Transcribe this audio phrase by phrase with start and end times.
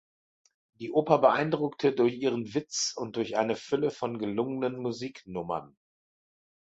[0.79, 5.77] Die Oper beeindruckte durch ihren Witz und durch eine Fülle von gelungenen Musiknummern.